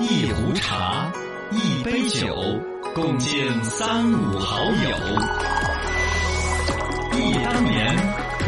[0.00, 1.12] 一壶茶，
[1.52, 2.34] 一杯酒，
[2.94, 4.72] 共敬三五好友。
[7.18, 7.96] 忆当年，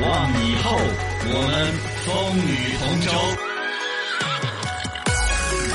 [0.01, 0.79] 望以后，
[1.29, 1.53] 我们
[2.07, 3.13] 风雨同舟。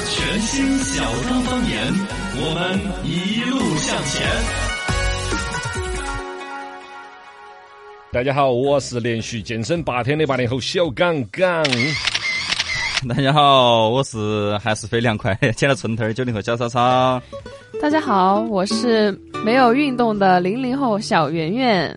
[0.10, 1.94] 全新小刚方言，
[2.38, 4.28] 我们一路向前。
[8.12, 11.64] 大家好，我是连续健身八天的八零后小刚刚。
[13.08, 17.22] 大家好，我是还是飞凉快， 剪了寸头儿九零后小超超。
[17.80, 19.12] 大家好，我是
[19.46, 21.96] 没有运动的零零后小圆圆。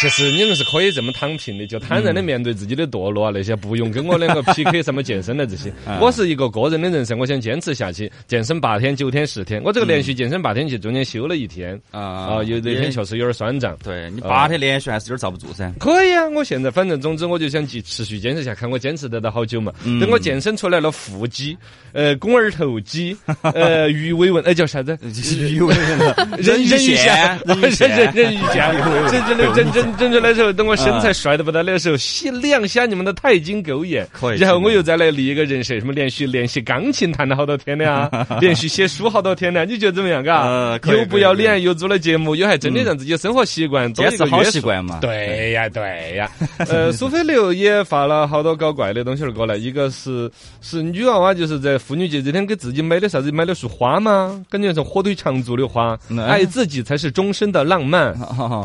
[0.00, 5.72] 其实你们是可以这么躺平的，就坦然的面对自己的堕落啊，那些不用跟我两个 PK 什么健身的这些。
[6.00, 9.62] 我是一个个人的人生，我想坚持下去，健身八天、九天、十天。
[9.62, 13.76] 我这个连续健身八天去，中间休了一天啊啊，有那天确实有点酸胀。
[13.82, 15.72] 对你八天连续还是有点遭不住噻。
[15.78, 19.72] 可以啊，我现在反正总之我就想去持续坚持下，看我坚持得到好久嘛。
[20.00, 21.56] 等我健身出来了腹肌、
[21.92, 24.96] 呃肱二头肌、呃鱼尾纹，哎叫啥子？
[25.50, 28.72] 鱼尾纹、 人鱼线、人鱼人线人鱼线，
[29.10, 38.08] 真真的真真 真正的时候，等我身材帅得不得了的时候，吸量下你们的钛金狗眼， 可以然后我又再来立一个人设，什么连续练习钢琴弹了好多天的啊，
[38.40, 40.22] 连续写书好多天的，你觉得怎么样？
[40.22, 44.50] 嘎呃，又不要脸，又做了节目，又还真的让自己生活习惯做坚持好一个好。
[44.50, 44.98] 习惯嘛。
[45.00, 46.30] 对呀，对呀，
[46.68, 50.30] 呃，苏菲流也发了好多搞怪的东西儿过来，一个是
[50.60, 54.40] 是女娃娃，就是在妇女节这天给自己买的啥子，买了束花吗？
[54.48, 58.14] 感觉是火腿肠做的花，嗯爱自己才是终身的浪漫。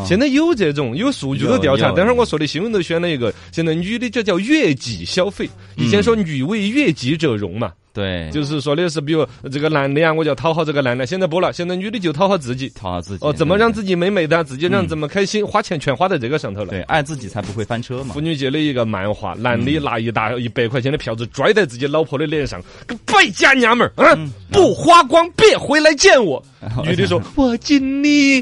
[0.05, 12.69] 现在有这种有数据都调查，等会儿我说的新闻都选了一个，现在女的这叫悦己消费，以前说女为悦己者容嘛，对，就是说的是，比如这个男的呀，我就要讨好这个男的，现在不了，现在女的就讨好自己。
[12.69, 13.25] 讨好自己。
[13.25, 16.69] 哦，怎么让自己美美的，自己让怎么开心，花钱全花在这个上头了。
[16.69, 18.21] 对爱自己才不会翻车嘛妇？
[18.21, 24.17] 女节的一个漫画，男的拿一沓一百块钱的票子拽在自己老婆的脸上，个败家娘们儿啊！
[24.51, 26.41] 不花光别回来见我。
[26.85, 28.41] 女的说： “我敬你。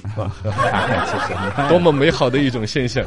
[1.68, 3.03] ”多么美好的一种现象。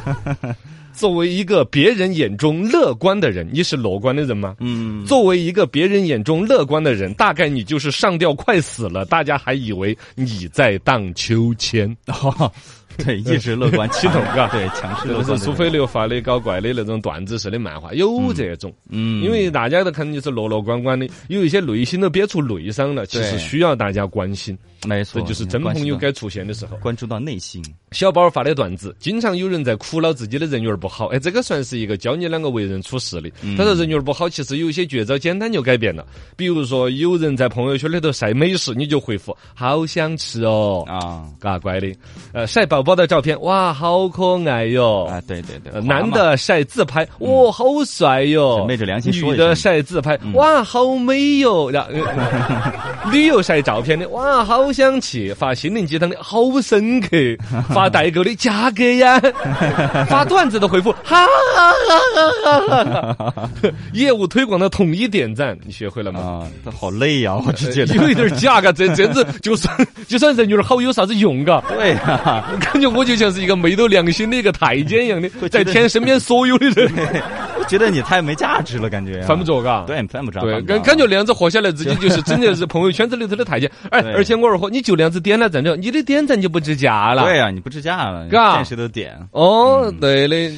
[0.92, 4.56] 作为一个别人眼中乐观的人，你是乐观的人吗？
[4.60, 11.96] 嗯，作为一个别人眼中乐观的人，大概你就是上吊快死了，大家还以为你在荡秋千。
[12.06, 12.50] 哦，
[13.04, 15.38] 对，一直乐观系统嘎 对，强势这个乐观。
[15.38, 18.72] 是苏菲流发的搞怪的那种段子式的漫画，有这种。
[18.88, 24.56] 嗯，因为大家都看就是乐乐观观的，有一些内心都憋出内伤了，其实需要大家关心，
[24.86, 26.76] 没错，这就是真朋友该出现的时候。
[26.78, 27.62] 关注到内心。
[27.92, 33.30] 小宝儿发的段子，经常有人在苦恼自己的人缘儿不好，哎，这个算是一个教你啷个为人处事的。
[33.56, 36.06] 他说人缘儿不好，其实有一些绝招，简单就改变了。
[36.36, 41.92] 比如说，有人在朋友圈里头晒美食，你就回复“好想吃哦”，啊嘎乖的。
[42.32, 45.04] 呃，晒宝宝的照片，哇，好可爱哟。
[45.10, 48.64] 啊，对对对呃，男的晒自拍，哇，好帅哟！
[48.66, 51.70] 昧着良心说女的晒自拍，哇，好美哟！
[51.72, 55.32] 然后呃旅游晒照片的，哇，好想去！
[55.34, 57.08] 发心灵鸡汤的，好深刻！
[57.72, 59.20] 发代购的，价格呀！
[60.08, 63.48] 发段子的回复，哈哈哈哈哈哈！
[63.92, 66.46] 业务推广的统一点赞，你学会了吗？
[66.78, 67.94] 好累呀，我只觉得。
[67.96, 69.74] 有一点假嘎，这这样子就算
[70.06, 71.62] 就算人缘好有啥子用嘎？
[71.68, 72.44] 对呀，
[72.80, 76.90] 感觉我就像是一个没得良心的一个太监一样的， 在舔身边所有的人，
[77.60, 79.84] 我觉得你太没价值了，感觉犯不着嘎。
[79.86, 80.40] 对，犯不着。
[80.40, 83.70] 对，感感觉那样子活下来，自己就是真的是朋友圈子里头的太监。
[83.90, 87.24] 哎，而且我二货，你就那样子点了赞之后，你的点赞就不值价了。
[87.24, 89.14] 对呀，你不值价了，嘎见谁都点。
[89.32, 90.50] 哦，对的。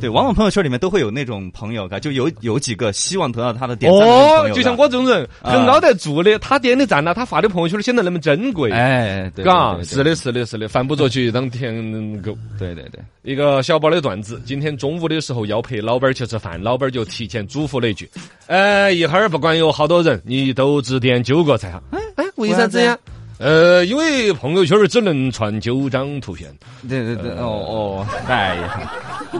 [0.00, 8.70] 对，往往朋友圈里面都会有那种朋友，嘎，就有有几个希望得到他的点赞哦就像我这种人，很啊凹得住的，他点的赞了，他发的朋友圈显得那么珍贵。
[8.70, 12.36] 哎，对，嘎，是，的，是的，是的，犯不着去当舔狗。
[12.58, 18.08] 对对对，一个小宝的段子，今天中午的时候要陪老板儿去吃饭，老板儿就提前嘱咐了一句
[18.46, 22.98] ：“呃，一会儿不管有好多人，你都只点九个菜哈。”哎哎，为啥子呀？
[23.38, 26.48] 呃，因为朋友圈儿只能传九张图片。
[26.88, 28.92] 对对对，哦哦，哎呀，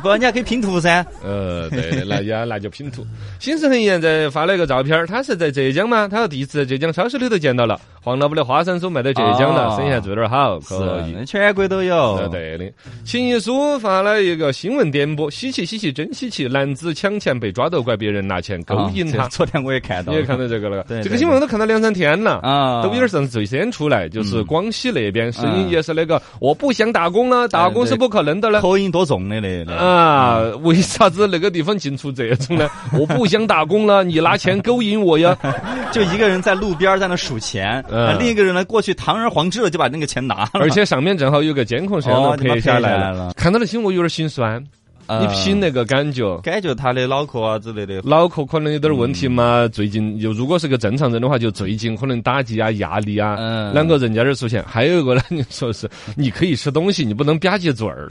[0.03, 1.07] 不，你还可以拼图噻。
[1.23, 3.07] 呃，对，那呀， 那就拼图。
[3.39, 11.25] 心事很严在发了一个照片儿，他是在浙江嘛，他说第一次在浙江超市里头见到了黄老板的花生酥卖到浙江了，哦生意还做得好，可以。
[11.25, 12.29] 全国都有呃，。
[12.29, 12.65] 对的。
[13.05, 16.49] 秦一书发了一个新闻点播，稀奇稀奇，真稀奇！
[16.49, 19.23] 男子抢钱被抓到，怪别人拿钱勾引他。
[19.23, 20.85] 啊昨天我也看到，你也看到这个了？
[20.89, 22.41] 这个新闻我都看到两三天了。
[22.43, 28.61] 啊，抖音上最先出来，就是广西那边声音嗯也是那个，我不想打工了，打工是不可能的了。
[28.63, 29.65] 口音多重的嘞。
[29.65, 32.69] 那啊，为啥子那个地方进出这种呢？
[32.99, 35.39] 我不想打工了，你拿钱勾引我呀？
[35.93, 40.51] 就一个人在路边在那数钱，嗯啊另一个人呢过去堂而皇之的就把那个钱拿了。
[40.55, 44.63] 而且上面正好有个监控摄像头拍下来了了，看到那新闻我有点心酸。
[45.09, 46.37] 你品那个感觉。
[46.39, 54.63] 感觉他的脑壳啊之类的，脑壳可能有点问题嘛，最近又如果是个正常人的话，就最近可能打击啊、压力啊，嗯两个人家这儿出现。
[54.65, 58.11] 还有一个呢，你说是 你可以吃东西，你不能吧唧嘴儿。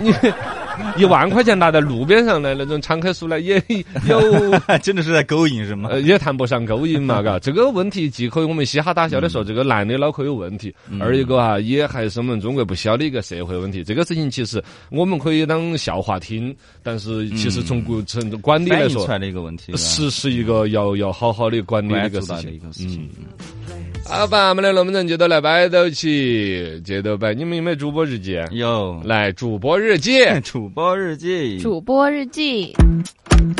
[0.00, 0.12] 你
[0.96, 3.62] 一万块钱拿在路边上的那种敞开书来，也
[4.08, 5.90] 有真的是在勾引是吗？
[5.92, 7.38] 呃也谈不上勾引嘛， 嘎。
[7.38, 13.84] 这个问题既可以我们嘻哈大笑的说这个男的脑壳有问题，二一个啊也还是我们中国不小的一个社会问题。
[13.84, 19.10] 这个事情其实我们可以当笑话听，但是其实从国从管理来说出。
[19.10, 22.58] 来的一个问题，是是一个要要好好的管理的一个事情。
[22.60, 23.10] 个事情。
[24.04, 27.34] 好吧，我们的龙门阵接着来摆到起，接着摆。
[27.34, 28.36] 你们有没有主播日记？
[28.50, 30.18] 有来，主播日记。
[30.42, 32.74] 主播日记，主播日记，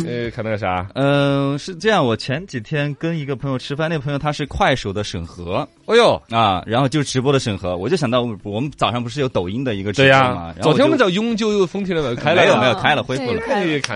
[0.04, 0.90] 呃，看到个啥？
[0.94, 2.04] 嗯、是这样。
[2.04, 12.14] 我前几天跟一个朋友吃饭，那个朋友他是快手的审核哦哟，啊，然后就是直播的审核，我就想到我我们早上不是有抖音的一个直播嘛，然后昨天我们叫永久有风停了没？
[12.16, 13.42] 开了没有没有开了恢复了。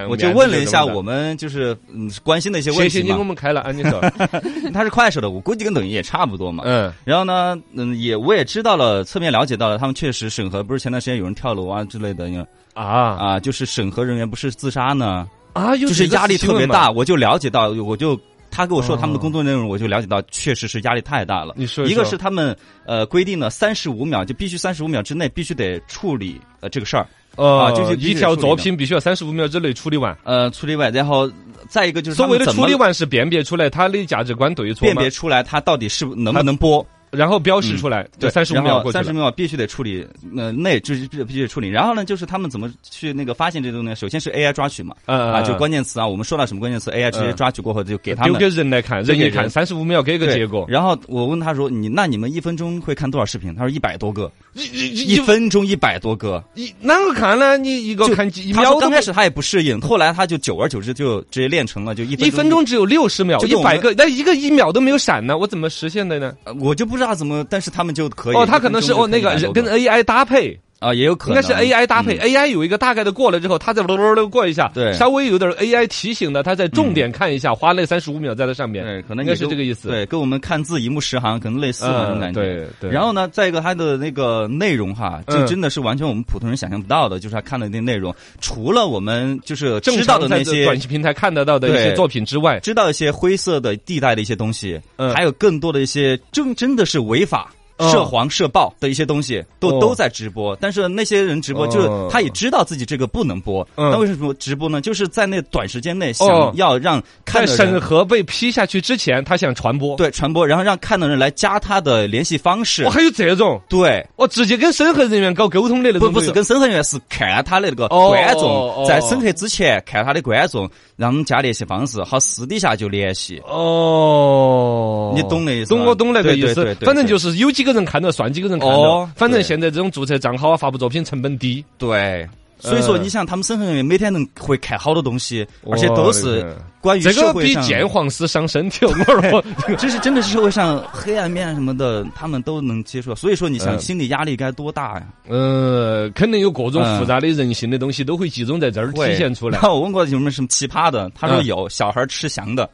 [0.08, 4.00] 我就问了一下我们就是嗯关心的一些问谢谢你，我题嘛，们开了啊，你说，
[4.74, 6.64] 他是快手的，我估计跟抖音也差不多嘛。
[6.66, 12.28] 嗯，然后呢，嗯，也我也知道了，侧面了解到了，他们确实审核，不是前段时间有人跳楼啊之类的，
[12.74, 16.90] 啊啊，就是审核人员不是自杀呢，啊，就是压力特别大，。
[16.90, 18.18] 我就了解到，我就
[18.50, 21.54] 他跟我说哦他们的工作内容，我就了解到，确实是压力太大了。
[21.56, 27.06] 你说一一个是他们呃规定了三十五秒，就必须三十五秒之内必须得处理呃这个事儿，
[27.36, 30.16] 呃，啊就是一条作品必须要三十五秒之内处理完。
[30.24, 31.30] 呃处理完，然后
[31.68, 35.10] 再一个就是所谓的处理完是辨别出来他的价值观对错辨别？
[35.10, 36.86] 出来他到底是能不能播。
[37.10, 39.12] 然后标识出来，对三十五秒过去三十。
[39.12, 40.06] 秒必须得处理，
[40.36, 41.68] 呃，内就是必须得处理。
[41.68, 43.94] 然后呢，就是他们怎么去那个发现这东西？
[43.94, 50.66] 首先是 AI 抓取嘛，嗯啊，就关键词啊，我们说到什么关键词，AI 直接抓取过后就给他们丢给人来看，人一看三十五秒给个结果。
[50.68, 56.44] 然后我问他说：“你那你们一分钟会看多少视频？”他说：“一百多个，一一一分钟一百多个。
[56.54, 57.56] 一啷个看呢？
[57.56, 66.34] 你一个看几”秒刚开始他也不适应，后来他就久而久之就直接练成了，就一一分钟只有六十秒，一百个，那一个一秒都没有闪呢，我怎么实现的呢？
[66.44, 68.36] 呃我就不知道怎么，但是他们就可以。
[68.36, 79.88] 哦，他可能是哦那个人跟 AI 搭配，啊也有可能，应该是 AI 搭配嗯，AI 有一个大概的过了之后，他再啰啰啰过一下，对稍微有点 AI 提醒的，他再重点看一下，花那三十五秒在它上面，对，可能应该也是这个意思。
[79.88, 82.40] 对，跟我们看字一目十行可能类似的，这种嗯，感觉。
[82.40, 82.90] 对对。
[82.90, 97.50] 然后呢，再一个它的那个内容哈，就真的是完全我们普通人想象不到的，就是他看的那内容，除了我们就是知道的那些平台看得到的一些作品之外，知道一些灰色的地带的一些东西，嗯还有更多的一些真真的是违法。
[97.78, 104.80] 哦涉黄涉暴的一些东西都、哦都在直播，但是那些人直播哦就是他也知道自己这个不能播，嗯那为什么直播呢？
[104.80, 109.96] 就是在那短时间内哦想要让看在审核被批下去之前，他想传播。
[109.96, 112.90] 对传播，然后让看的人来加他的联系方式我，。
[112.90, 116.08] 还有这种，对，我，直接跟审核人员搞沟通的那种。
[116.08, 123.40] 不不是跟审核人员是看他的那个哦观众，哦在审核之前看他的观众，让我们加联系方式，好私底下就联系。
[123.46, 129.10] 哦，你懂那意思懂我懂那个意思反正就是有几个人看到，算几个人看到哦。
[129.14, 132.26] 反正现在这种注册账号啊、发布作品成本低，对，
[132.58, 136.46] 所以说嗯你想，他们审核人员每天能会看好多东西，哦而且都是
[136.80, 138.86] 关于这个比鉴黄师伤身体。
[138.86, 139.44] 我说，
[139.76, 143.14] 这是真的是社会上黑暗面什么的，他们都能接受。
[143.14, 145.06] 所以说，你想嗯心理压力该多大呀？
[145.28, 152.68] 呃，肯定有各种复杂的人性的东西都会集中在这儿体现出来 我问过有没有什么奇葩的，他说嗯有，小孩吃翔的。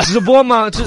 [0.00, 0.68] 直播吗？
[0.72, 0.82] 这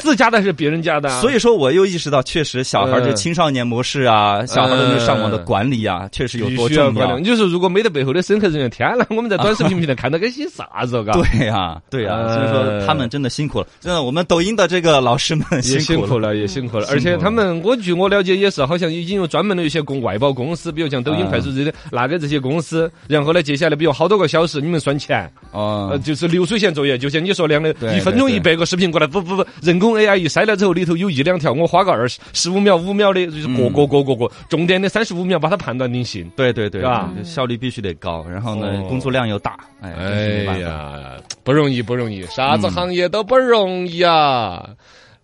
[0.00, 1.20] 自家的还是别人家的啊？
[1.20, 7.24] 所以说，我又意识到，确实小孩的青少年模式啊，小孩的那上网的管理啊，确实有多重要管理。。
[7.24, 11.04] 就是如果没得背后的审核人员，天呐，我们在短视频平台看到个些啥子哦？
[11.04, 13.66] 嘎， 对呀，对呀，呃所以说他们真的辛苦了。
[13.80, 16.36] 真的，我们抖音的这个老师们也辛苦了。
[16.36, 16.86] 也辛苦了。
[16.90, 36.30] 而且他们，我据我了解，也是好像已经有专门的一些公外包公司，比如像抖音、啊快手这些，拿给这些公司，然后呢，接下来比如好多个小时，你们算钱，呃，哦，就是流水线作业，就像你说那样的，对一分钟一百个视频过来，不不不，人工 AI 一筛了之后，里头有一两条，我花个二十十五秒、五秒的，就是嗯过过过过过，重点的三十五秒把它判断定性。
[36.36, 37.10] 对对对，是吧？
[37.22, 44.68] 效率必须得高，然后呢哦，工作量又大，哎，呀，不容易，不容易，啥嗯子行业都不容易啊！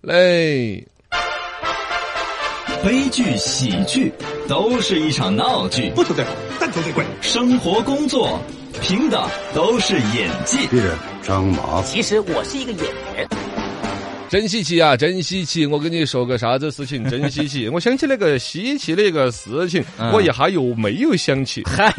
[0.03, 0.17] 来，
[2.85, 4.13] 悲剧、喜剧
[4.49, 7.05] 都是一场闹剧，不求最好，但求最贵。
[7.21, 8.41] 生活、工作
[8.81, 10.69] 凭的都是演技。
[11.23, 12.83] 张麻子，其实我是一个演
[13.15, 13.29] 员。
[14.33, 15.67] 真稀奇啊，真稀奇！
[15.67, 17.69] 我跟你说个啥子事情，真稀奇。
[17.69, 21.63] 我想起那个稀奇的一个事情，嗯我一下又没有想起。
[21.67, 21.95] 嗨，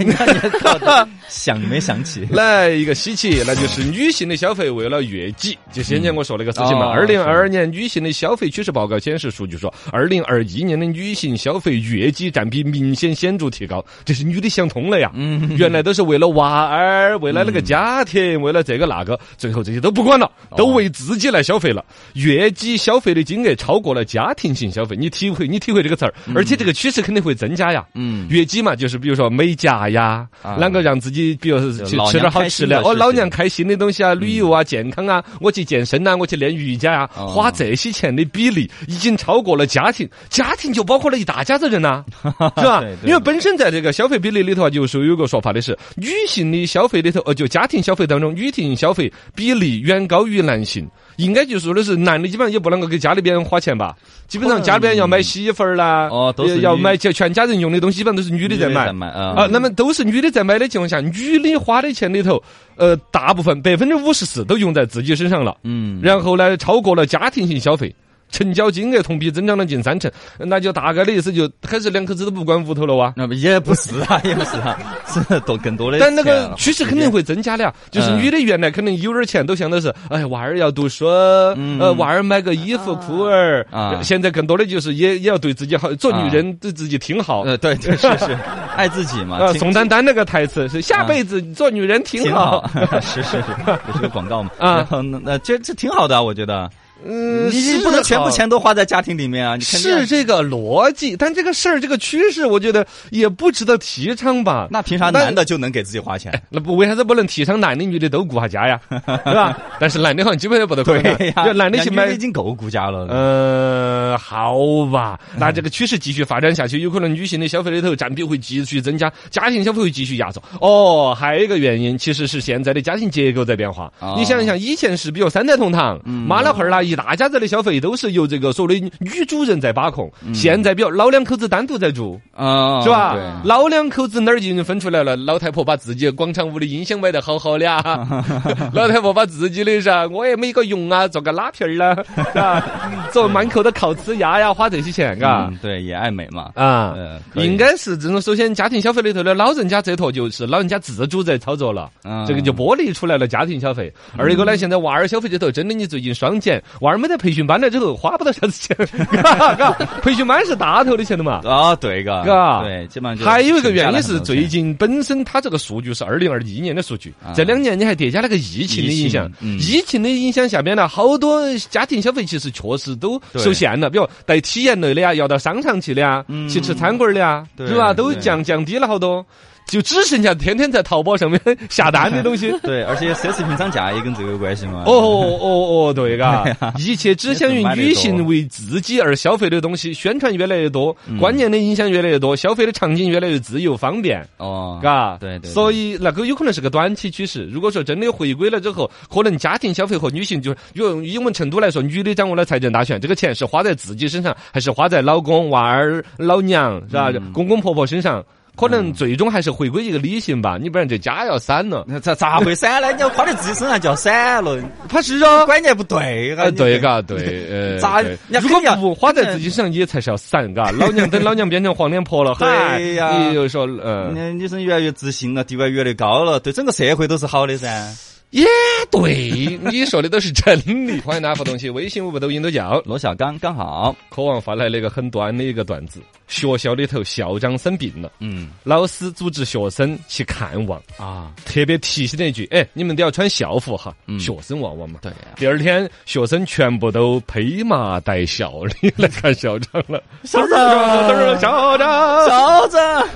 [1.29, 2.27] 想没想起？
[2.33, 6.87] 来一个稀奇，那就是女性的消费为了月季，就先前我说那个事情嘛。
[6.87, 15.11] 哦二零二二年女性的消费趋势报告显示，数据说，二零二一年的女性消费月季占比明显显著提高，这是女的想通了呀。
[15.13, 21.85] 嗯，原来都是为了娃儿，为了那个家庭，为了这个那个，最后这些都不管了，哦都为自己来消费了。
[22.24, 27.86] 月季消费的金额超过了家庭性消费，你体会，你体会这个词儿，而且这个趋势肯定会增加呀。
[27.94, 28.27] 嗯。
[28.30, 30.58] 月季嘛，就是比如说美甲呀，啊。
[30.58, 42.03] 啷个让自己，比如说去吃点好吃的，哦，的事情老娘开心的东西啊，旅游啊，健康啊，我去健身呐，我去练瑜伽啊，哦花这些钱的比例已经超过了家庭，家庭就包括了一大家子人呐、
[42.58, 42.84] 是吧？
[43.03, 50.88] 因为本身在这个消费比例里头啊，就是有个说法的是，女性的消费里头，呃，就家庭消费当中，女性消费比例远高于男性。
[51.17, 53.96] 应该就说的是，男的基本上也不能够给家里边花钱吧？
[54.27, 58.88] 基本上家里边要买洗衣粉儿啦，哦都是要买全全家人用的东西，基本上都是女的在买。
[59.10, 62.41] 啊，那么都是女的在买的情况下，女的花的钱里头，
[62.75, 67.93] 呃，大部分百分之五十四都用在自己身上了，嗯，然后呢，超过了家庭性消费。
[68.33, 73.13] 成交金额同比增长了近三成，那就大概的意思就开始两口子都不管屋头了哇。
[73.15, 74.75] 那不也不是啊， 也不是啊，
[75.07, 75.99] 是多更多的。
[75.99, 87.43] 但那个趋势肯定会增加的呀，就是嗯女的原来可能有点钱，都想的是，哎，娃儿要读书，呃，娃儿买个衣服裤儿啊现在更多的就是也也要对自己好，做女人对自己挺好。
[87.43, 88.35] 呃，对对是是，
[88.75, 89.53] 爱自己嘛。
[89.53, 93.43] 宋丹丹那个台词是下辈子做女人挺挺好好。，是是是，
[93.87, 94.49] 这是个广告嘛。
[94.57, 96.67] 啊那那这这挺好的啊，我觉得。
[97.05, 104.67] 嗯，你是不能全部钱都花在家庭里面啊，是这个逻辑，但这个事儿这个趋势，我觉得也不值得提倡吧。
[104.72, 106.33] 那凭啥男的就能给自己花钱？
[106.50, 108.79] 那不为啥子不能提倡男的女的都顾下家呀？
[108.89, 109.55] 对吧？
[109.79, 112.24] 但是男的好像基本上不得可能，对呀，男的去买已。
[112.24, 113.05] 经够顾家了。
[113.10, 114.55] 呃，好
[114.89, 120.41] 吧，那这个趋势继续发展下去，有可能女性的消费里头占比会继续增加，家庭消费会继续压缩。
[120.62, 123.91] 哦，还有一个原因，其实是现在的家庭结构在变化。
[124.00, 130.12] 哦你想一想，以前是比如三代同堂，妈老汉儿啦，一大家子的消费都是由这个所谓的女主人在把控。
[130.33, 133.23] 现在比如老两口子单独在住，啊，是吧对？
[133.50, 135.15] 老两口子哪儿已经分出来了？
[135.15, 138.23] 老太婆把自己广场舞的音响买得好好的啊，
[138.73, 141.95] 老太婆把自己的噻，我也没个用啊，做个拉皮儿啦，
[142.35, 142.63] 啊，
[143.12, 145.57] 做满口的烤瓷牙呀，花这些钱，嘎嗯，。
[145.62, 146.51] 对，也爱美嘛。
[146.55, 146.95] 啊
[147.35, 148.21] 应该是这种。
[148.21, 153.91] 首先，家庭消费里头的老人家这坨就是老人家自主在操作了，嗯这个就剥离出来了家庭消费。
[154.17, 158.75] 二一个呢，现在娃儿消费这头真的你最近双减，娃儿没得培训班了之后，花不到啥子钱，
[159.23, 159.71] 嘎嘎。
[160.01, 161.41] 培训班是大头的钱的嘛。
[161.45, 170.03] 啊，对嘎，嘎对，基本上还有一个原因是，最近本身它这个数据是二零二一年的数据啊，这两年你还叠加了个疫情的影响疫情。
[170.03, 177.93] 的影响下边呢，好多家庭消费其实确实都受限了，比如带体验类的呀，要到商场去的呀，嗯去吃餐馆的呀，对是吧？
[177.93, 179.25] 都降降低了好多。
[179.65, 181.39] 就只剩下天天在淘宝上面
[181.70, 182.53] 下单的东西。
[182.62, 184.84] 对，而且奢侈品涨价也跟这个有关系嘛。
[184.86, 186.46] 哦哦哦，对嘎，
[186.77, 194.24] 一切只向于女性为自己而消费的东西，宣传越来越多，嗯观念的影响越来越多，消费的场景越来越自由方便。
[194.38, 197.46] 哦，嘎，对对，所以那个有可能是个短期趋势。
[197.51, 207.10] 如果说真的回归了之后，可能家庭消费和女性就用以我们成都来说，女的掌握了财政大权，这个钱是花在自己身上，还是花在老公、娃儿、老娘是吧？
[207.15, 208.24] 嗯公公婆婆身上？
[208.55, 211.83] 可能最终还是回归一个理性吧，你不然这家要散了。
[211.88, 212.91] 那咋咋会散呢？
[212.93, 218.01] 你要花在自己身上叫散了，他是啊，观念不对，啊，对，嘎，对， 呃，咋
[218.39, 220.72] 如果不花在自己身上，也才是要散，嘎。
[220.72, 228.12] 老娘等老娘变成黄脸婆了， 嗨，对呀你又说，呃，女生越来越自信了，地位越来越高了，对整个社会都是好的噻。
[228.33, 228.43] 也
[228.89, 230.99] 对，你说的都是真理。
[231.01, 232.81] 欢迎大家互动起，微信、微博、抖音都叫。
[232.83, 238.49] 罗小刚刚好，渴望发来了一个很短的一个段子：学校里头校长生病了，嗯。
[238.63, 244.19] 老师组织学生去看望，啊，特别提醒了一句：“哎，你们都要穿校服哈，嗯。
[244.19, 250.01] 学生娃娃嘛。”对呀，第二天，学生全部都披麻戴孝的 来看校长了。
[250.23, 253.07] 校长校长校长，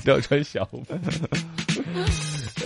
[0.06, 0.82] 都要穿校服。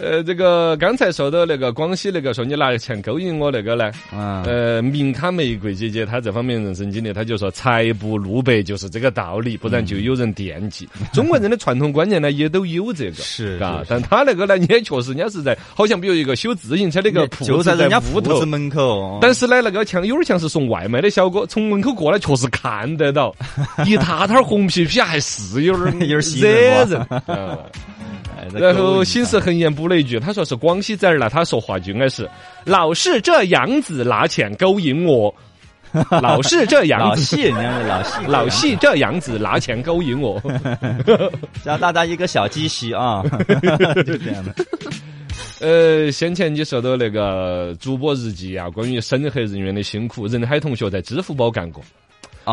[0.00, 10.88] 呃，这个刚才说到那个广西那个说你拿钱勾引我那个呢，嗯呃，明卡玫瑰姐姐她这方面人生经历，她就说财不露白就是这个道理，不然就有人惦记。
[11.12, 18.40] 中国人的传统观念呢，也都有这个，是是，嘎但他那个呢，也确实人家是在，好像比如一个修自行车的一个铺子就在人家铺头。
[18.46, 23.34] 门口，但是呢，那个像有点像是送外卖的小哥，从门口过来确实看得到，
[23.86, 27.06] 一塌塌红皮皮还是有点 有点吸惹人
[28.54, 32.28] 然后心思横言补了一句，他说是广西崽儿，那他说话就应该是
[32.64, 35.34] 老是这样子拿钱勾引我，
[36.22, 37.06] 老是这样子。
[37.08, 40.40] 老戏，人家的老戏， 老戏这样子拿钱勾引我，
[41.64, 43.22] 教大家一个小积蓄啊，
[44.06, 44.54] 就这样的。
[45.60, 51.82] 呃，先前你说到那个主播日记啊，关于审核人员的辛苦，任海同学在支付宝干过。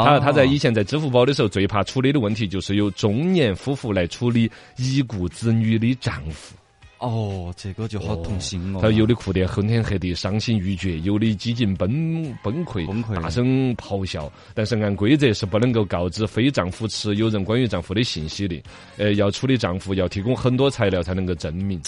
[0.04, 6.56] 他他在以前在支付宝的时候，最怕处理的问题就是有中年夫妇来处理已故子女的丈夫。
[7.00, 8.80] 哦，这个就好痛心哦。
[8.82, 14.32] 他有的哭得昏天黑地、伤心欲绝，有的几近崩崩溃、崩溃大声咆哮。
[14.56, 18.60] 但是按规则是不能够告知非丈夫持有人关于丈夫的信息的。
[18.98, 21.80] 呃，要处理丈夫，要提供很多材料才能够证明。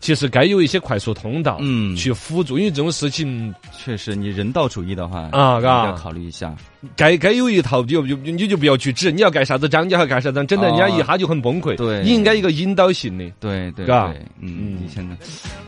[0.00, 6.56] 其实该有一些快速通道，嗯去辅助，因为这种事情确实，你人道主义的话啊嘎要考虑一下。
[6.96, 11.74] 该该有一套，就就你就不要去指，你要干啥子章，你要干啥子章，整得人家一下就很崩溃。
[11.76, 13.24] 对你应该一个引导性的。
[13.40, 15.16] 对对嘎对，嗯，以前的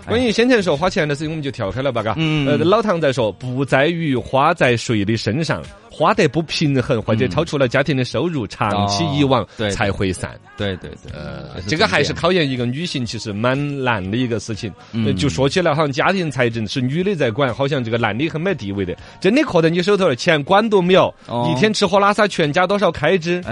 [0.06, 2.14] 关于先前说花钱的事情，我们就跳开了吧，嘎。
[2.16, 10.38] 嗯呃，老唐在说，不在于花在谁的身上，花得不平衡或者超出了家庭的收入，长期以往才会散。
[10.56, 14.72] 对对对，呃，这个还是考验一个女性，其实蛮难的一个事情。
[14.92, 18.96] 嗯呃就说起来，好像家庭财政是女的在管，好像这个男的很没地位的。
[19.20, 23.42] 真的刻在你手头了，钱管都没有，哦一天吃喝拉撒全家多少开支，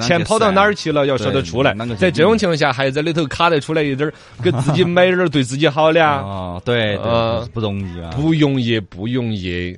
[0.00, 8.10] 钱跑到哪儿去了，要说得出来在这种情况下，还在里头卡得出来一点儿，给自己买点儿对自己好的啊， 哦，对呃，不容易啊。
[8.14, 9.76] 不容易，不容易。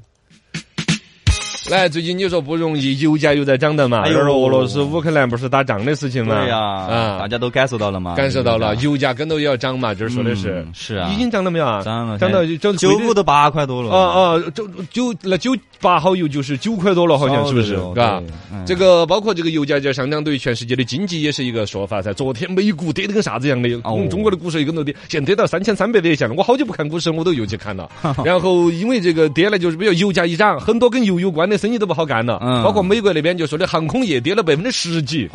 [1.77, 4.03] 来，最近你说不容易，油价又在涨的嘛？
[4.05, 6.39] 哎呦而俄罗斯乌克兰不是打仗的事情嘛？
[6.43, 8.15] 对呀，啊大，家都感受到了嘛？
[8.15, 11.83] 感受到了，油油价跟着也要涨嘛，这儿说的是嗯，是啊已经涨了没有啊？
[11.83, 13.91] 涨了涨到就九五都八块多了。
[13.91, 17.95] 啊啊，九九那九八号油就是九块多了，好像是不是哦？
[17.97, 18.23] 嘎
[18.67, 22.13] 这个包括这个油价在上涨，对于全世界的经济也是一个说法噻。
[22.13, 26.35] 昨天美股跌得跟啥子一样的，哦我们中国的股市也跟头跌，现在跌到三千三百点以下了。
[26.37, 27.89] 我好久不看股市，我都又去看了。
[28.27, 32.41] 然后因为这个跌了，就是比如油价一涨，很多跟油有关的生意都不好干了。
[32.43, 35.29] 嗯包括美国那边就说的航空业跌了百分之十几。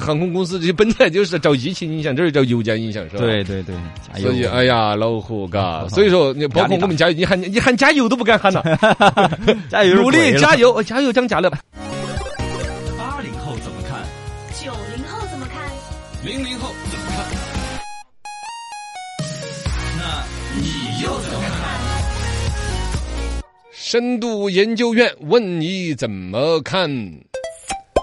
[0.00, 3.22] 航空公司这些本来就是遭疫情影响，这是遭油价影响，是吧？
[3.24, 3.74] 对对对，
[4.12, 8.62] 加油所以，哎呀，老虎，嘎，所以说，你包括我们加油，你喊你喊加油都不敢喊 了，
[9.70, 11.48] 加油，努力加油，哦加油涨价了。
[11.48, 11.58] 八
[23.92, 26.90] 深度研究院问你怎么看？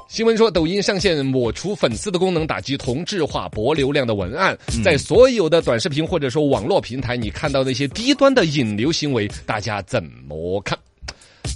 [0.08, 4.56] 新闻说，抖音上线抹除粉丝的功能，打击同质化博流量的文案。
[4.84, 10.78] 在所有的短视频或者说网络平台，你看到那些低端的引流行为，大家怎么看？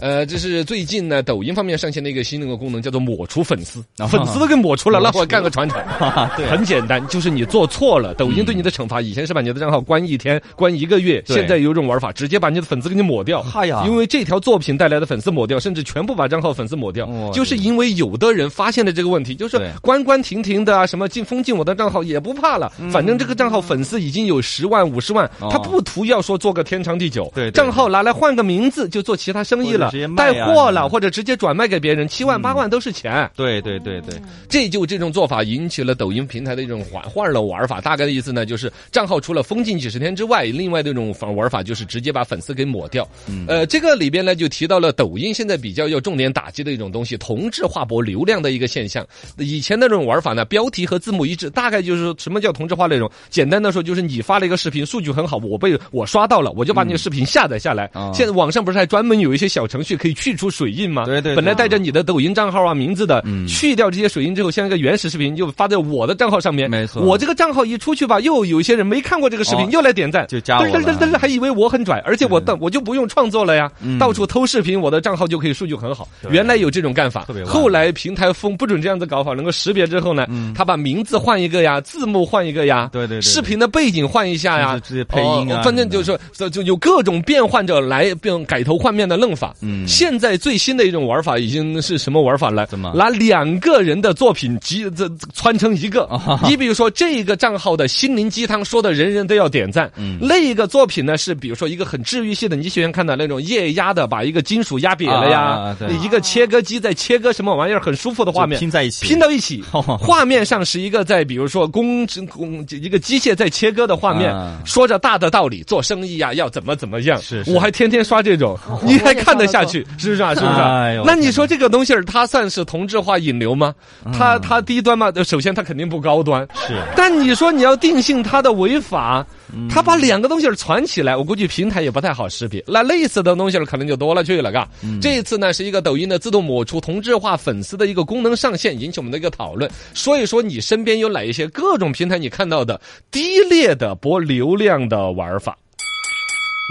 [0.01, 5.82] 呃，这是最近呢，抖音方面上线的一个新的一个功能，叫做抹除粉丝，粉丝都给抹除了，那我干个传承。
[6.36, 6.45] 对。
[6.47, 13.41] 很简单，就是你做错了，抖音对你的惩罚以前是把你的账号关一天、关一个月，现在有一种玩法，直接把你的粉丝给你抹掉。
[13.41, 13.84] 嗨呀。
[13.86, 17.06] 因为这条作品带来的粉丝抹掉，甚至全部把账号粉丝抹掉。
[17.06, 27.51] 哇，就是因为有的人发现了这个问题，就是关关停停的啊，什么禁封禁我的账号也不怕了，反正这个账号粉丝已经有十万、五十万，他不图要说做个天长地久，对对。
[27.51, 33.29] 账号拿来换个名字就做其他生意了或者直接，卖带货了，嗯或者直接转卖给别人，七万八万都是钱。
[33.35, 34.15] 对对对对，
[34.49, 37.81] 这就这种做法引起了抖音平台的一种换换了玩法。
[37.81, 43.07] 大概的意思呢，就是账号除了封禁几十天之外，另外的一种反玩法就是直接把粉丝给抹掉。
[43.47, 49.05] 呃，这个里边呢就提到了抖音现在比较要重点打击的一种东西，同质化博流量的一个现象。
[49.37, 53.09] 以前那种玩法呢，标题和字幕一致，大概就是说什么叫同质化内容？
[53.29, 57.89] 简单的说就是你发了一个视频，数据很好，我被我刷到了，我就把你的视频下载下来。
[57.93, 61.06] 哦现在网上不是还专门有一些小程序可以去除水印吗？
[61.06, 61.36] 对对对。
[61.36, 63.47] 本来带着你的抖音账号啊、名字的，嗯。
[63.47, 66.69] 去掉这些水印之后，像一个原始视频就发在我的账号上面。
[66.69, 67.02] 没错。
[67.02, 69.69] 我这个账号一出去吧，又有一些人没看过这个视频，哦。
[69.71, 70.80] 又来点赞，就加我了。
[70.80, 73.97] 噔噔噔噔，还以为我很拽，而且我到我就不用创作了呀，嗯。
[73.99, 76.08] 到处偷视频，我的账号就可以数据很好。
[76.30, 77.28] 原来有这种干法。
[77.45, 83.21] 后来平台封不准这样子搞法，能够识别之后呢，他把名字换一个呀，字幕换一个呀，嗯对对对。
[83.21, 89.52] 视频的背景换一下呀配音啊哦反正就是说就就有各种变换着来变改头换面的弄法。
[89.61, 89.87] 嗯。
[89.87, 92.65] 现在最新的一种玩法已经是什么玩法了？
[92.67, 92.91] 怎么？
[92.95, 96.09] 拿两个人的作品集这穿成一个？
[96.47, 100.17] 你比如说这个账号的心灵鸡汤说的人人都要点赞，嗯。
[100.21, 108.59] 那一个作品呢是比如说一个很治愈系的，你喜欢看的那种液压的，把一个金属压瘪了呀，一个切割机在切割什么玩意儿，很舒服的画面。
[108.59, 109.05] 拼在一起。
[109.05, 109.63] 拼到一起，
[109.99, 117.21] 画面上是一个在比如说工工一个机械在切割的画面啊，说着大的道理，做生意呀要怎么怎么样。
[117.21, 117.51] 是是。
[117.51, 120.34] 我还天天刷这种， 你还看得得下去，是不是啊？
[120.34, 120.84] 是不是啊？
[120.84, 123.73] 哎那你说这个东西儿，它算是同质化引流吗？
[124.17, 125.12] 它它低端吗？
[125.15, 126.47] 呃首先它肯定不高端。
[126.56, 129.25] 是但你说你要定性它的违法，
[129.69, 132.63] 它把两个东西儿传起来，我估计平台也不太好识别。
[132.67, 134.67] 那类似的东西儿可能就多了去了，嘎。
[135.01, 139.69] 这一次呢是一个抖音的自动抹除同质化粉丝的一个功能上线，引起我们的一个讨论。
[139.93, 142.79] 说一说你身边有哪一些各种平台你看到的
[143.12, 145.58] 低劣的博流量的玩法。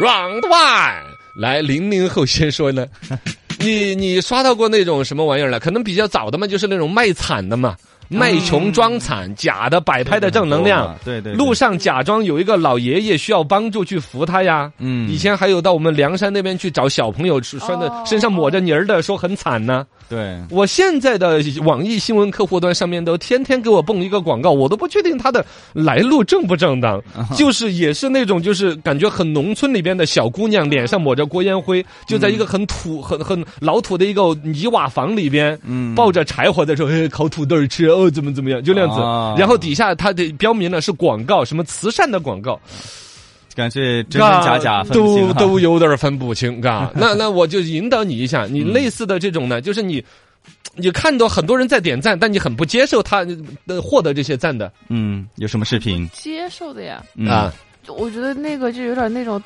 [0.00, 1.02] Round one，
[1.34, 2.86] 来，零零后先说呢。
[3.58, 5.60] 你你刷到过那种什么玩意儿了？
[5.60, 7.76] 可能比较早的嘛，就是那种卖惨的嘛，
[8.08, 10.98] 卖穷装惨，假的摆拍的正能量。
[11.04, 14.72] 对对，路上假装有一个老爷爷需要帮助去扶他呀。
[14.78, 19.86] 嗯以前还有到我们梁山那边去找小朋友，穿的哦身上抹着泥儿的，说很惨呢。
[20.12, 20.36] 对。
[20.50, 27.02] 我现在的网易新闻客户端上面都天天给我蹦一个广告，我都不确定它的来路正不正当，
[27.34, 35.94] 就是也是那种就是感觉很农村里边的小姑娘，脸上抹着锅烟灰，就在一个很土、很很老土的一个泥瓦房里边，嗯。
[35.94, 39.00] 抱着柴火在说，哎，烤土豆吃哦，怎么怎么样，就那样子。
[39.00, 39.34] 啊。
[39.38, 42.60] 然后底下它的标明了是广告，什么慈善的广告，
[43.54, 46.90] 感觉真真假假分不清都 都有点分不清，嘎。
[46.96, 50.04] 那那我就引导你一下，你类似的这种呢，就是你。
[50.74, 53.22] 你看到很多人在点赞，但你很不接受他
[53.66, 57.04] 的获得这些赞的嗯，有什么视频接受的呀。
[57.14, 57.52] 嗯啊？
[57.88, 59.40] 我觉得那个就有点那种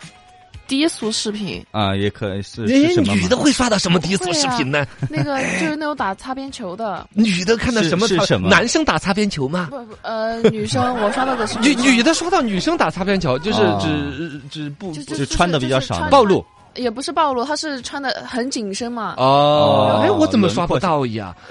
[0.67, 1.95] 低俗视频，啊？
[1.95, 3.15] 也可以是哎是什么？
[3.15, 4.85] 女的会刷到什么低俗视频呢？
[5.09, 8.07] 那个就是那种打擦边球的，女的看到什么？
[8.09, 9.69] 是是什么男生打擦边球吗？
[9.71, 19.15] 不不呃，女生我刷到的是女女的刷到女生打擦边球，就是哦指指不就就穿的比较少就是暴露也不是暴露，她是穿的很紧身嘛。
[19.17, 20.01] 哦。
[20.03, 21.35] 哎，哦我怎么刷不到呀？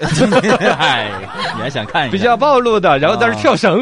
[0.78, 1.10] 哎，
[1.56, 2.12] 你还想看一下？
[2.16, 3.80] 比较暴露的，然后在那儿跳绳。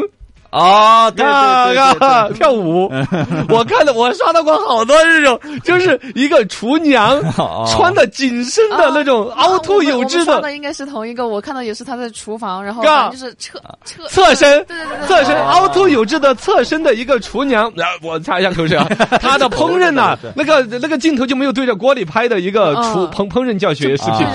[0.51, 2.91] 哦，对啊对对对啊对，跳舞，
[3.49, 7.65] 我看到我刷到过好多这种，就是一个厨娘 哦。
[7.75, 14.63] 穿的紧身的那种啊凹凸有致的我们刷的应该是同一个，我看到也是她在厨房，然后就是侧侧侧身。
[14.65, 15.43] 对对对对，侧身哦。
[15.51, 18.87] 凹凸有致的侧身的一个厨娘，啊，我擦一下口水啊，
[19.21, 23.11] 她的烹饪呐，那个那个镜头就没有对着锅里拍的一个厨嗯。
[23.11, 24.25] 烹烹饪教学视啊频。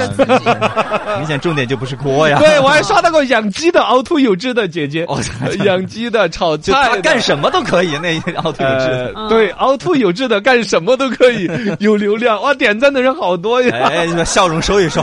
[1.19, 2.39] 明显重点就不是锅呀。
[2.39, 5.05] 对，我还刷到过养鸡的凹凸有致的姐姐。
[5.09, 5.19] 哦，
[5.65, 9.13] 养鸡的炒就菜的他干什么都可以，那凹凸有致。
[9.15, 12.55] 呃，对，凹凸有致的干什么都可以，有流量 哇！
[12.55, 13.77] 点赞的人好多呀。
[13.91, 15.03] 哎，你把笑容收一收，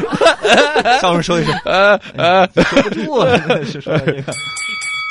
[1.01, 3.38] 笑容收一收，呃呃，收不住 了！
[3.39, 4.23] 真的是说这个。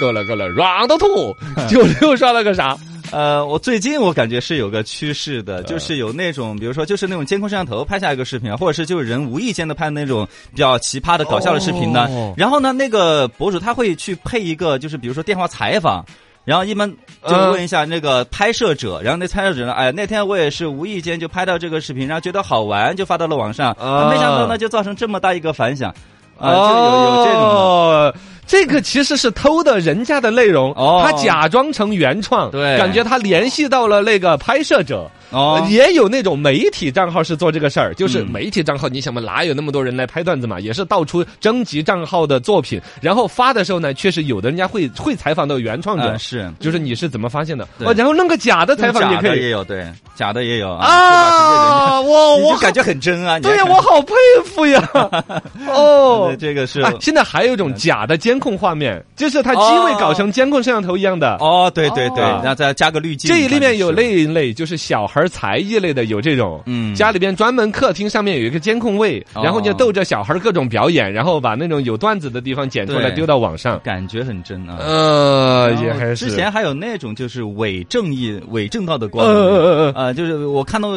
[0.00, 1.34] 够了够了，软的吐，
[1.68, 2.76] 九六刷了个啥？
[3.12, 12.06] 呃，我最近我感觉是有个趋势的，就是有那种，比如说就是那种监控摄像头拍下一个视频啊，或者是就是人无意间的拍那种比较奇葩的搞笑的视频呢。
[12.10, 16.04] 哦然后呢，那个博主他会去配一个，就是比如说电话采访。
[16.44, 16.88] 然后一般
[17.26, 25.92] 就问一下那个拍摄者，然后那拍摄者呢，哎，那天我也是无意间就拍到这个视频，然后觉得好玩，就发到了网上，啊没想到呢就造成这么大一个反响，
[26.38, 27.42] 啊、就有有这种。
[27.42, 28.14] 哦
[28.46, 35.10] 这个其实是偷的人家的内容，哦他假装成原创，对感觉他联系到了那个拍摄者。
[35.30, 40.60] 哦呃也有那种媒体账号是做这个事儿，就是嗯媒体账号，你想嘛，哪有那么多人来拍段子嘛？
[40.60, 47.66] 也是到处征集账号的作品，然后发的时候呢，确实有的人家会会采访到原创者嗯，是就是你是怎么发现的？
[47.76, 52.00] 对哦，然后弄个假的采访也可以也有，对，假的也有啊，啊！
[52.00, 54.88] 我我感觉很真啊，对呀，我好佩服呀！
[55.74, 61.36] 哦，这个是哎，现在还有一种假的监控画面，就是它机位搞成监控摄像头一样的。
[61.40, 62.40] 哦，对对对，哦。
[62.42, 66.94] 然后再加个滤镜，这里面有那那一类，就是小孩才艺类的，有这种，嗯。
[66.94, 69.42] 家里边专门客厅上面有一个监控位，哦。
[69.42, 73.80] 然后就逗着小孩各种表演，然后把那种有段子的地方剪出来丢到网上。
[73.82, 74.78] 感觉很真啊。
[74.80, 76.16] 呃，也还是。
[76.16, 80.90] 之前还有那种就是伪正义、伪正道的光呃，就是我看到，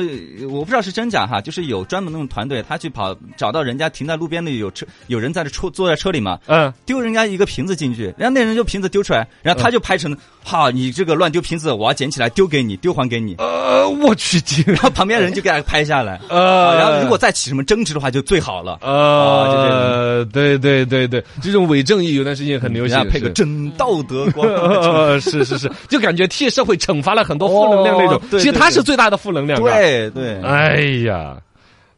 [0.50, 16.70] 我不知道是真假哈，就是有专门那种团队，他去跑找到人家停在路边的有车，有人在这车坐在车里嘛，嗯，丢人家一个瓶子进去，然后那人就瓶子丢出来，然后他就拍成，哈，你这个乱丢瓶子，我要捡起来丢给你，丢还给你，呃， 我去惊，然后旁边人就给他拍下来， 呃。
[16.70, 18.78] 啊然后如果再起什么争执的话，就最好了。
[18.82, 28.16] 呃，对对对对，这种伪正义有段时间很流行，配个是真道德光， 呃，是是是，就感觉替社会惩罚了很多负能量那种。
[28.16, 28.60] 哦，对其实对对。
[28.60, 29.60] 它是最大的负能量。
[29.60, 31.36] 啊，对对，哎呀，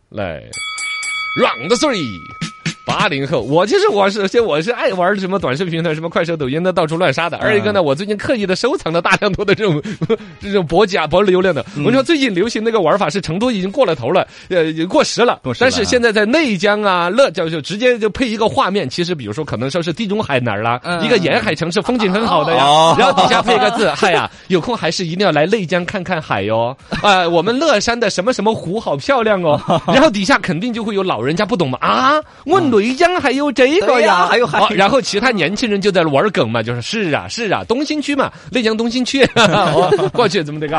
[0.10, 0.42] 来
[1.40, 2.20] ，Round three，
[2.92, 7.38] 八零后，我其实我是先我是爱玩什么短视频的，什么快手、抖音的，到处乱杀的。
[7.38, 9.82] 二一个呢，我最近刻意的收藏了大量多的这种
[10.42, 11.66] 这种博假博流量的。
[11.86, 15.40] 我说最近流行那个玩法是成都已经过了头了，呃，过时了。
[15.60, 26.76] 但是现在在内江啊、乐就就直接就配一个画面，其实比如说可能说是地中海哪儿啦，嗯一个沿海城市，风景很好的呀，哦然后底下配一个字，嗨 呀，有空还是一定要来内江看看海哟。
[27.02, 29.60] 啊， 我们乐山的什么什么湖好漂亮哦。
[29.88, 40.76] 然后底下肯定就会有老人家不懂嘛啊，我内江还有这个呀呀，还有还哦然后其他年轻人就在玩梗嘛，就是是啊是啊，东兴区嘛，内江东兴区， 哦过去怎么的个？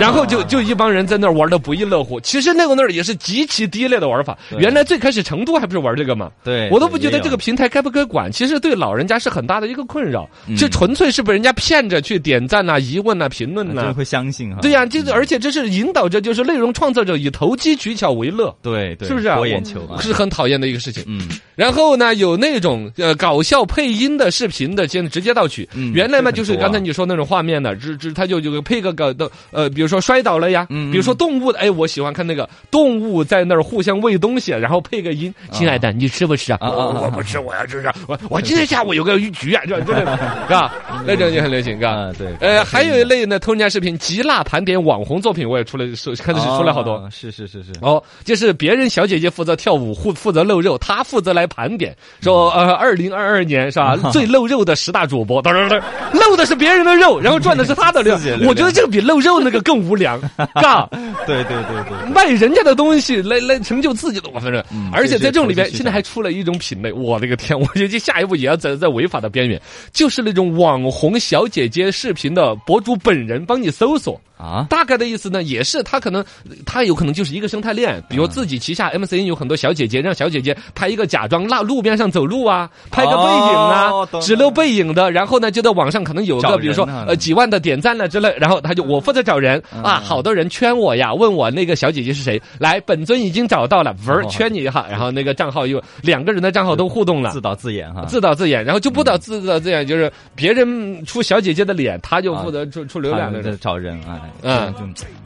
[0.00, 2.20] 然后就就一帮人在那玩的不亦乐乎。
[2.20, 4.36] 其实那个那儿也是极其低劣的玩法。
[4.58, 6.30] 原来最开始成都还不是玩这个嘛？
[6.42, 13.82] 对我都不觉得这个平台该不该管，其实对老人家是很大的一个困扰，嗯这纯粹是被人家骗着去点赞呐、疑问呐、评论呐。
[13.82, 14.58] 真会相信啊。
[14.62, 18.54] 对呀、就是而且这是引导着就是内容创作者以投机取巧为乐。
[18.62, 19.36] 对对，是不是啊？
[19.36, 20.00] 博眼球啊？
[20.00, 21.04] 是很讨厌的一个事情。
[21.18, 25.68] 嗯，然后呢，有那种呃搞笑配音的视频的，现在直接盗取。
[25.74, 36.58] 嗯原来嘛，就是刚才你说那种画面的，只只他就就配个搞的呃，比如说摔倒了呀，嗯比如说动物的，哎，我喜欢看那个动物在那儿互相喂东西，然后配个音，亲爱的，你吃不吃啊？
[36.62, 37.94] 我不吃，我要吃啥？
[38.06, 40.74] 我我今天下午有个鱼局啊，这这类的，是吧？
[41.06, 41.90] 那种也很流行，是吧？
[41.96, 42.28] 啊对。
[42.40, 46.94] 呃，还有一类呢，偷人家视频，极辣盘点网红作品，我也出来，是看的是出来好多。
[46.94, 47.72] 哦是是是是。
[47.80, 53.96] 哦，就是别人小姐姐负责跳舞，负负责露肉，她负责来盘点，说呃，二零二二年是吧？
[54.12, 55.80] 最露肉的十大主播，当然当，
[56.12, 60.20] 露的是别人的肉， 然后赚的是他的流自己的流量我觉得这个比露肉那个更无良，
[60.54, 60.88] 嘎，
[61.26, 62.12] 对对对对。
[62.12, 69.60] 卖人家的东西来来成就自己的，我反正，嗯而且在这种里边，现在还出了一种品类，我的个天， 我觉得下一步也要在在违法的边缘，
[69.92, 74.20] 就是那种网红小姐姐视频的博主本人帮你搜索。
[74.38, 76.22] 啊，大概的意思呢，也是他可能
[76.66, 89.62] 他有可能就是一个生态链，比如自己旗下 MCN 有很多小姐姐，让小姐姐拍一个假装那路边上走路啊，拍个背影啊哦，只露背影的，然后呢就在网上可能有个比如说啊呃几万的点赞了之类，然后他就我负责找人。
[89.72, 97.30] 嗯啊，好多人圈我呀，问我那个小姐姐是谁，来本尊已经找到了，文儿哦圈你一下，然后那个账号又两个人的账号都互动了。
[97.30, 97.40] 自。
[97.40, 98.04] 导自演哈。
[98.06, 103.56] 自导自演，然后就不导自导自演，就是别人出小姐姐的脸，他就负责出出流量的。
[103.58, 104.74] 找人啊，嗯。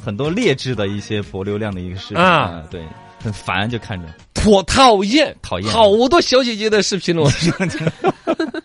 [0.05, 2.31] 很多劣质的一些博流量的一个视频啊。
[2.31, 2.81] 啊，对，
[3.23, 4.09] 很烦，就看着。
[4.49, 7.53] 我讨厌，讨厌好多小姐姐的视频了，我说